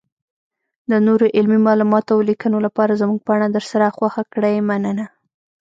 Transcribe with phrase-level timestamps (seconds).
[0.87, 5.05] -دنورو علمي معلوماتو اولیکنو لپاره زمونږ پاڼه درسره خوښه کړئ مننه.